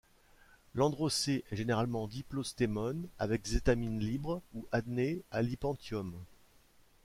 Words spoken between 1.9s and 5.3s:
diplostémone avec des étamines libres ou adnés